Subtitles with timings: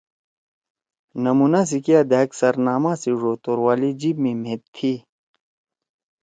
[1.23, 4.93] نمونا سی کیا دھأک سرناما سی ڙو توروالی جیِب می مھید تھی۔